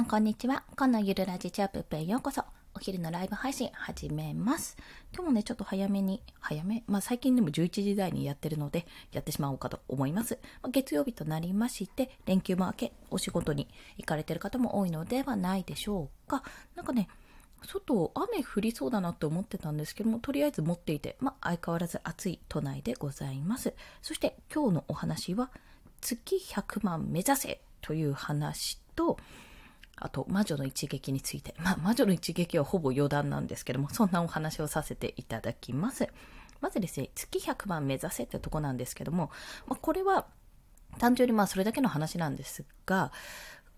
[0.00, 0.64] さん、こんにちは。
[0.78, 2.42] このゆるラジチャップへようこそ。
[2.74, 4.78] お昼のライブ配信始めます。
[5.12, 6.84] 今日もね、ちょっと早めに、早め？
[6.86, 10.38] まあ最近でも11時台にやってるので、やってしまおうかと思います。
[10.62, 13.68] まあ月曜日となりまして、連休も明け、お仕事に
[13.98, 16.44] 行かれてる方も多いのではないでしょうか。
[16.76, 17.06] なんかね、
[17.62, 23.74] 外、雨降りそうだなと思ってたんですけども、とりあえず持っていて、まあ相変わらず暑い都内でございます。
[24.00, 25.50] そして今日のお話は、
[26.00, 29.18] 月100万目指せという話と、
[30.00, 31.54] あと、魔女の一撃について。
[31.58, 36.08] まあ、魔女の一撃はほぼ余談なんですけども、そんなお話をさせていただきます。
[36.60, 39.30] まずですね、月100万目指せってとこなんですけども、
[39.66, 40.26] まあ、これは
[40.98, 43.12] 単純にまあそれだけの話なんですが、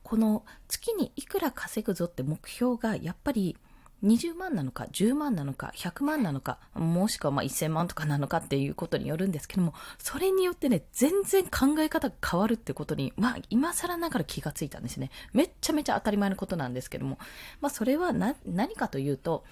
[0.02, 3.56] この月にいくら稼ぐぞって目標がやっぱり
[4.04, 15.10] 20万なのか10万なのか100万なのかもしくはまあ1000万とかなのかっていうことによるんですけどもそれによってね全然考え方が変わるってことにまあ今更ながら気がついたんですね。
[15.32, 17.18] めっちゃめちゃ当たり前のことなんですけども。
[17.60, 19.44] まあそれは何かというと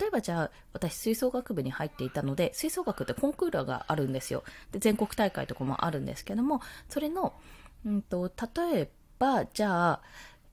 [0.00, 4.42] 例えばじゃあ私吹奏楽部に入っていたので吹奏楽ってコンクールがあるんですよ。
[4.72, 7.34] で全国大会とかもあるんですけどもそれの、
[7.84, 10.02] うんと、例えばじゃあ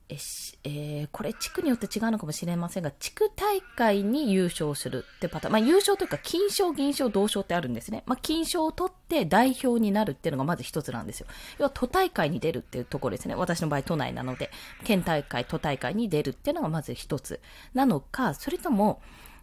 [0.08, 5.52] えしえーこれ地区によって違うのかもしれませんが、地区大会に優勝するってパターン。
[5.52, 8.02] まあ優勝というか、金賞、銀賞、銅賞ってあるんですね。
[8.06, 11.26] まあ金賞を取って代表になるっていうのがまず一つなんですよ。
[11.58, 13.34] 要は都大会に出るっていうところですね。
[13.34, 14.50] 私の場合都内なので、
[14.84, 17.40] 県大会、都大会に出るっていうのがまず一つ。
[17.72, 19.00] なのか、それとも、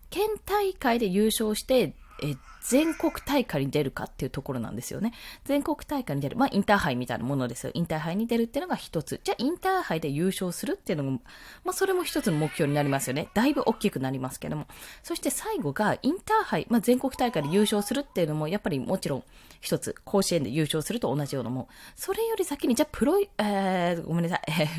[0.10, 5.14] 県大会で優勝して、え全国大会に出るかっていうところなんですよね。
[5.46, 6.38] 全国大会に出る。
[6.38, 7.72] まあ、インターハイみたいなものですよ。
[7.74, 9.20] インターハイに出るっていうのが一つ。
[9.24, 11.22] じゃあ、インターハイで優勝するっていうのも、
[11.64, 13.30] まあ、それも一つの目標になりますよね。
[13.34, 14.68] だいぶ大きくなりますけども。
[15.02, 19.24] そして最後が、インターハイ、まあ、全国大会で優勝するっていうのも、やっぱりもちろん
[19.60, 21.68] 一つ、甲子園で優勝すると同じようなもん。
[21.96, 24.36] それより先に、じゃあ、プロ、えー、ごめんなさ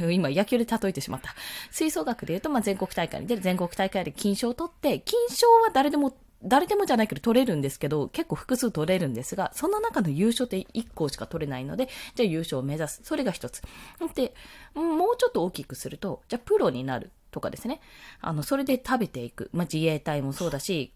[0.09, 0.15] い。
[0.15, 1.34] 今、野球で例えてしまった。
[1.73, 3.43] 吹奏楽で言うと、まあ、全国大会に出る。
[3.43, 13.00] 全国大会で金賞を取って、金賞は誰でも誰でもじゃないけど取れるんですけど、結構複数取れるんですが、その中の優勝って1個しか取れないので、じゃあ優勝を目指す。
[13.05, 13.62] それが一つ。
[14.15, 14.34] で、
[14.75, 17.81] もうちょっと大きくすると、じゃあプロになるとかですね。
[18.21, 19.50] あの、それで食べていく。
[19.53, 20.93] まあ、自衛隊もそうだし、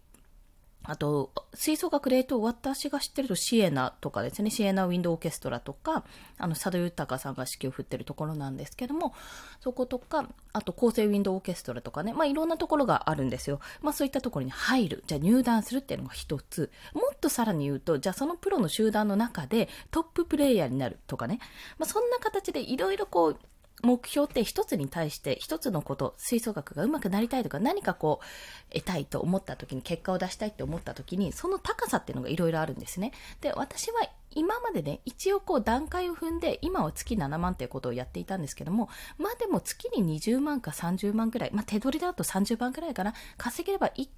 [0.89, 6.05] あと、吹奏楽で言うと、私が知ってるとシエナとかですね、シエナウィンドオーケストラとか、
[6.39, 9.13] あの、佐渡豊さんが指揮を振ってるところなんですけども、
[9.61, 13.61] そことか、あと、構成ウィンドオーケストラとかね、まあ、いろんなところがあるんですよ。
[13.83, 15.05] まあ、そういったところに入る。
[15.07, 16.71] じゃあ、入団するっていうのが一つ。
[16.95, 21.41] もっとさらに言うと、じゃあ、そのプロの集団の中でトッププレイヤーになるとかね。
[21.79, 23.39] まあ、そんな形でいろいろこう、
[23.87, 33.13] 目標って一つに対して一つのこと、吹奏楽が上手くなりたいとか何かこう、得たいと思った時に、結果を出したいって思った時に、その高さっていうのがいろいろあるんですね。
[33.41, 38.89] で、私は今までね、一応こう段階を踏んで、今は月7万っていうことをやっていたんですけども、
[39.19, 44.11] まあでも月に20万か30万ぐらい、まあ手取りだと30万ぐらいかな、稼げればいい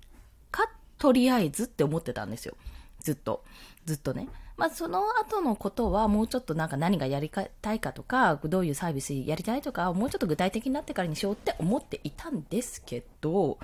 [0.51, 2.57] か、とりあえずって思ってたんですよ。
[3.01, 3.45] ずっと。
[3.85, 4.29] ずっとね。
[4.59, 13.59] まあ、その後のことはもうちょっとなんか何がやりたいかとか、どういうサービスやりたいとか、もうちょっと具体的になってからにしようって思っていたんですけど、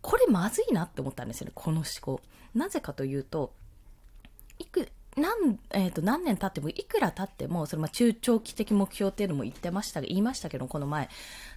[0.00, 2.20] これまずいなって思ったんですよね、この思考。
[2.54, 3.52] なぜかというと、
[4.60, 11.08] いく、何、えっ、と、何年経っても、いくら経っても、それま中長期的目標っていうのも言ってましたが、言いましたけど、この前。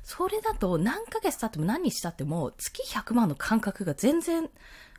[0.03, 4.49] それだと何ヶ月経っても何日経っても、月100万の感覚が全然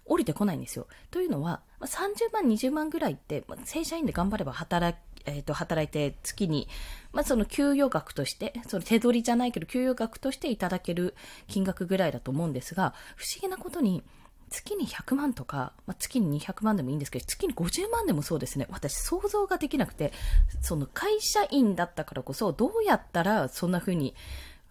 [0.06, 0.87] 降りてこないんですよ。
[1.11, 6.69] というのは、30万、20万ぐらいって、正社員で頑張れば働き、えっ、と、働いて月に、
[7.12, 11.15] まあ、その給与額として、その手取りじゃないけど、給与額としていただける
[11.49, 14.03] 金額ぐらいだと思うんですが、不思議なことに、
[14.49, 18.69] 月に100万とか、まあ、月に200万でもいいんですけど、月に50万でもそうですね。
[18.71, 20.12] 私想像ができなくて、
[20.61, 24.15] その会社員だったからこそ、どうやったらそんな風に、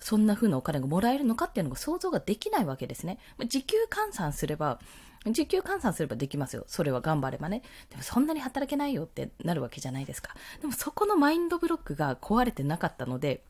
[0.06, 3.18] そんな風なお金がもらえるのかっていうのが想像ができないわけですね。
[3.40, 4.80] ま時給換算すれば、
[5.26, 6.64] 時給換算すればできますよ。
[6.68, 7.64] それは頑張ればね。
[7.90, 10.36] でもそんなに働けないよってなるわけじゃないですか。
[10.62, 13.42] でもそこのマインドブロックが壊れてなかったので、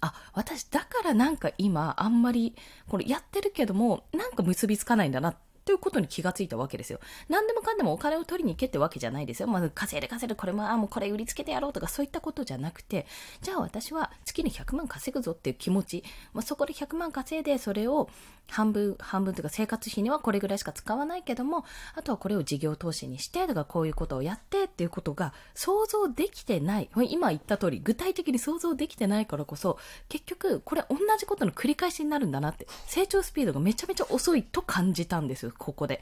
[0.00, 2.56] あ、私だからなんか今あんまり
[2.88, 5.36] これやってるけどもなんか結びつかないんだな
[5.68, 6.98] ということに気がついたわけですよ。
[7.28, 9.48] 何でもかんでもお金を取りに行けってわけじゃないですよ。
[9.48, 13.06] まず稼いで稼いでこれも、あ、もうこれ売りつけてやろうとかそういったことじゃなくて、
[13.42, 18.08] じゃあ私は月に100万稼ぐぞっていう気持ち、まあ、そこで100万稼いでそれを
[18.50, 21.64] 半分、半分というか生活費にはこれぐらいしか使わないけども、
[21.94, 26.90] あとはこれを事業投資にしてとかこういうことをやってっていうことが想像できてない。
[27.08, 29.78] 今言った通り具体的に想像できてないからこそ、
[30.08, 36.00] 結局これ同じことの繰り返しになるんだなって、成長スピードがめちゃめちゃ遅いと感じたんですよ、ここで。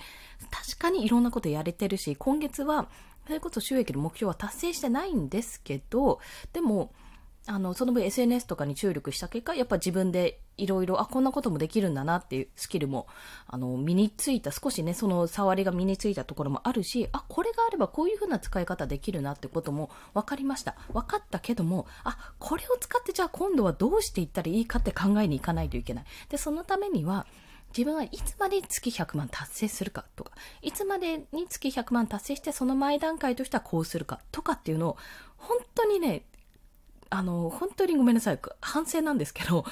[0.50, 2.88] 確かにいろんなことやれてるし、今月は
[3.26, 6.20] それこそ収益の目標は達成してないんですけど、
[6.52, 6.92] でも、
[7.48, 13.06] あの、その分 SNS とかに注力した結果、やっぱ自分でいろいろ、あ、こんなこともできるんだなっていうスキルも、
[13.46, 20.74] あの、身についた、少しね、その触りが身についたところもあるし、あ、これがあればこういう風な使い方できるなってことも分かりました。
[20.92, 26.04] 分かったけども、あ、これを使ってじゃあ今度はどうしていったらいいかって考えに行かないといけない。
[26.28, 27.26] で、そのためには、
[27.76, 30.32] 自分はいつまで月100万達成するかとか、
[30.62, 34.96] いつまでに月100万達成してその前段階としてはこうするかとかっていうのを、
[35.36, 36.24] 本当にね、
[37.10, 38.38] あの、本当にごめんなさい。
[38.60, 39.64] 反省なんですけど、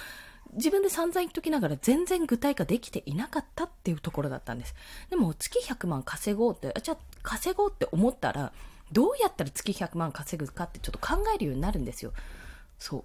[0.54, 4.74] 自分で散々言っときながら全然具体化できていなかったっていうところだったんです。
[5.10, 8.52] でも月100万稼ごうって、じゃあ稼ごうって思ったら、
[8.92, 12.12] どうやったら月100万稼ぐかってちょっと考えるようになるんですよ。
[12.78, 13.04] そう。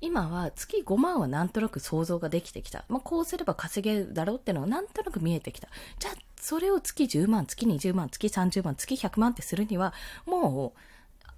[0.00, 2.84] 今は月5万はなんとなく想像ができてきた。
[2.88, 5.68] まあ、こうすれば稼げるだろうってのはなんとなく見えてきた。
[5.98, 9.92] じゃあ、それを月10万、月20万、月30万、月100万ってするには、
[10.24, 10.80] もう、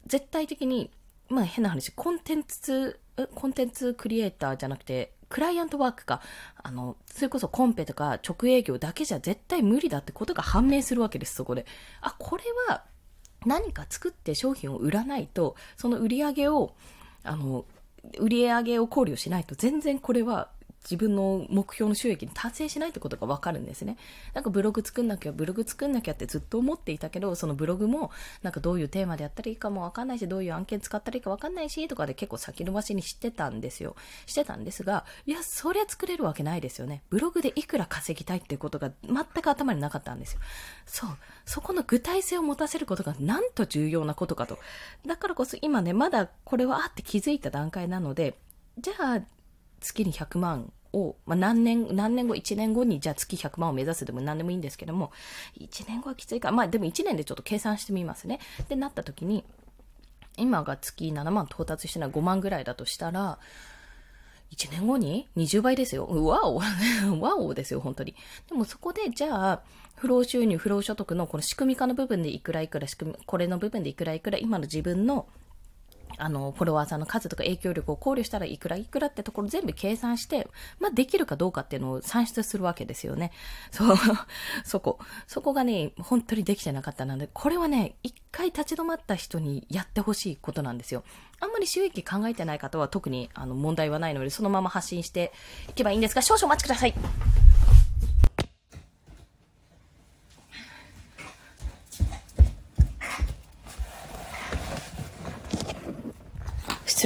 [0.06, 0.90] 絶対的に
[1.31, 3.00] まあ変な話、コンテンツ、
[3.35, 6.21] コンテンツクリエイターじゃなくて、クライアントワークか、
[6.61, 11.67] あの、それこそコンペとか直営業だけじゃ絶対無理だってことが判明するわけです、そこで。
[12.00, 12.82] あ、これは
[13.47, 16.75] 何か作って商品を売らないと、その売り上げを、
[17.23, 17.65] あの、
[18.19, 20.50] 売り上げを考慮しないと全然これは
[20.82, 23.97] 自分の目標の収益に達成しないってことがわかるんですね。
[24.35, 28.11] なんかブログ作んなきゃ、ブログ作んなきゃってずっと思っていたけど、そのブログも、
[28.43, 33.94] なんかどういうテーマでやったらいいかもわかんないし、どういう案件使ったらいいかわかんないし、とかで結構先延ばしにしてたんですよ。
[34.27, 37.03] してたんですが、いや、そりゃ作れるわけないですよね。
[37.11, 40.41] ブログでいくら稼ぎたいっていうことが全く頭になかったんですよ。
[40.87, 41.11] そう。
[41.44, 44.59] そこの具体性を持たせることがなんと重要なことかと。
[45.06, 48.38] だからこそ今ね、まだこれはあって気づいた段階なので、
[48.79, 49.21] じゃあ、
[49.81, 55.12] 月に100万を、まあ、何年、何年後、1年後にじゃあ月100万を目指すでも何でもいいんですけども、
[55.59, 58.41] 1年後はきついか、まあでも1年でちょっと計算してみますね。
[58.69, 59.44] で、なった時に、
[60.37, 63.38] 今が月7万到達してない5万ぐらいだとしたら、
[64.53, 66.06] 1年後に20倍ですよ。
[66.06, 66.56] わお
[67.21, 68.15] わおですよ、本当に。
[68.49, 69.62] でもそこで、じゃあ、
[69.94, 75.29] 不労収入、不労所得のこの仕組み化の部分でいくらいくら仕組み、これの部分でいくらいくら、今の自分の
[76.19, 80.49] あの、フォロワーさんの数とか影響力を考慮したらいくらいくらってところ全部計算して、
[80.79, 83.33] まあ、できるかどうかっていうのを算出するわけですよね。
[83.71, 83.97] そう、
[84.65, 84.99] そこ。
[85.27, 91.05] そこがね、本当にできてなかったので、これはね、一回立ち止まった人にやってほしいことなんですよ。
[91.41, 95.33] あんまり収益考えてない方は特にあの問題はないので、そのまま発信して
[95.69, 96.95] いけばいいんですが、少々お待ちください。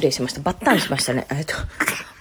[0.05, 0.41] 礼しました。
[0.41, 1.27] バッタンしましたね。
[1.31, 1.55] えっと、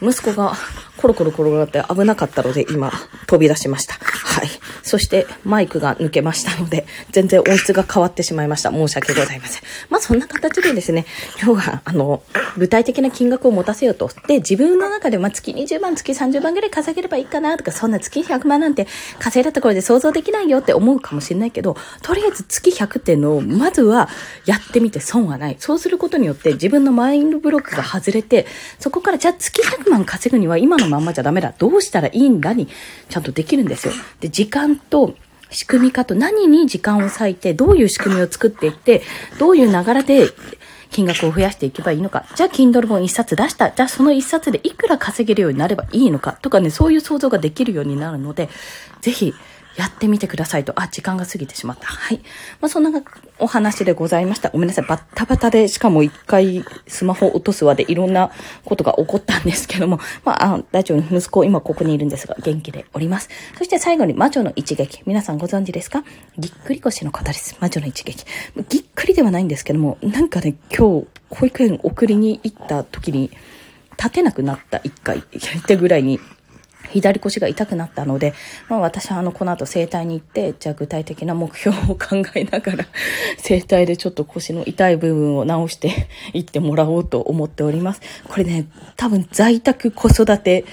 [0.02, 0.54] 息子が
[0.98, 2.92] コロコロ転がって危なかったので今
[3.28, 3.96] 飛び出しました。
[3.96, 4.50] はい。
[4.82, 8.72] そしてマイクが抜けましたので、全然音質が変わってしまいました。
[8.72, 9.64] 申し訳ございません。
[9.90, 11.06] まあそんな形でですね、
[11.42, 12.24] 今日はあの、
[12.58, 14.10] 具体的な金額を持たせようと。
[14.28, 18.88] で、自分の中でま月20万、月30万ぐらい稼げればいいかなとか、そんな月100万なんて
[19.20, 24.10] 稼いだところで想像できないよって思うかもしれないけど、とりあえず月100っていうのをまずは
[24.46, 25.56] やってみて損はない。
[25.60, 28.46] そうすることによって自分のマインドブロックが外れて、
[28.80, 31.54] そこからじゃあ月100万稼ぐには今のまんまじゃダメだ。
[31.58, 32.68] どうしたらいいんだに、
[33.10, 33.94] ちゃんとできるんですよ。
[34.20, 35.16] で、時間と、
[35.54, 39.04] 仕組み化と何に時間を割いて、どういう仕組みを作っていって、
[39.38, 40.30] どういう流れで
[40.94, 42.26] 金額を増やしていけばいいのか。
[42.36, 43.72] じゃあ、Kindle 本一冊出した。
[43.72, 46.38] じゃあ、その一冊でいくら稼げるようになればいいのか。
[46.42, 48.50] とかね、そういう想像ができるようになるので、
[49.02, 49.34] ぜひ、
[49.76, 50.74] やってみてくださいと。
[50.80, 51.88] あ、時間が過ぎてしまった。
[51.88, 52.18] はい。
[52.62, 53.02] まあ、そんな
[53.40, 54.50] お話でございました。
[54.50, 54.86] ごめんなさい。
[54.86, 58.32] バッタバタで、しかも一回スマホ落とすわでいろんな
[58.66, 63.30] ことが起こったんですけども、まあ、あ大丈夫、息子今ここにいるんですが、元気でおります。
[63.58, 65.02] そして最後に魔女の一撃。
[65.06, 66.04] 皆さんご存知ですか？
[66.38, 67.58] ぎっくり腰の方です。
[67.60, 68.26] 魔女の一撃。
[68.70, 73.32] ぎっくりではないんですけども、なんかね、今日、保育園送りに行った時に、
[73.98, 75.24] 立てなくなった一回や
[75.60, 76.20] ってぐらいに
[76.94, 78.34] 左腰が痛くなったので、
[78.70, 82.86] まあ私はあの、この後整体に行って、じゃあ具体的な目標を考えながら、
[83.38, 88.02] 整体でちょっと腰の痛い部分を直していってもらおうと思っております。
[88.28, 90.66] これね、多分在宅子育て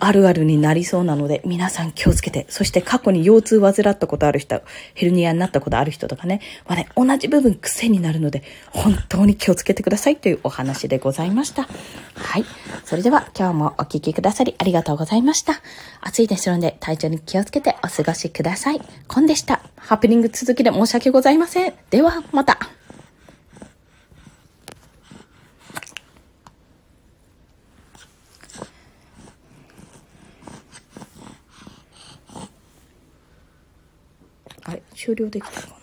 [0.00, 4.62] あるあるになりそうなので、皆さん気をつけて、そして過去に腰痛患ったことある人、
[4.94, 11.68] ヘルニアになったことある人とかね、はね、同じ部分癖になるので、本当に気をつけてくださいというお話でございました。
[12.14, 12.44] はい。
[12.84, 15.60] それでは今日もお聴きくださりありがとうございました。
[16.00, 18.80] 暑いですので体調に気をつけてお過ごしください。
[19.08, 19.60] コンでした。
[19.76, 21.74] ハプニング続きで申し訳ございません。
[21.90, 22.58] では、また。
[34.64, 35.79] あれ終了できたかな。